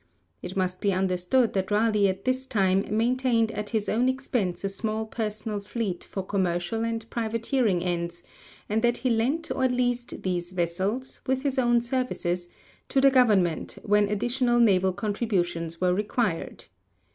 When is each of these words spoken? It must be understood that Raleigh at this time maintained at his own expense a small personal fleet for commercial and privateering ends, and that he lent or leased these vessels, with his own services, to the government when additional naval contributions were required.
It 0.41 0.57
must 0.57 0.81
be 0.81 0.93
understood 0.93 1.53
that 1.53 1.69
Raleigh 1.69 2.07
at 2.09 2.25
this 2.25 2.47
time 2.47 2.83
maintained 2.89 3.51
at 3.51 3.69
his 3.69 3.87
own 3.87 4.09
expense 4.09 4.63
a 4.63 4.69
small 4.69 5.05
personal 5.05 5.59
fleet 5.59 6.03
for 6.03 6.25
commercial 6.25 6.83
and 6.83 7.07
privateering 7.11 7.83
ends, 7.83 8.23
and 8.67 8.81
that 8.81 8.97
he 9.05 9.11
lent 9.11 9.51
or 9.51 9.67
leased 9.67 10.23
these 10.23 10.53
vessels, 10.53 11.21
with 11.27 11.43
his 11.43 11.59
own 11.59 11.81
services, 11.81 12.49
to 12.89 12.99
the 12.99 13.11
government 13.11 13.77
when 13.83 14.09
additional 14.09 14.59
naval 14.59 14.91
contributions 14.91 15.79
were 15.79 15.93
required. 15.93 16.65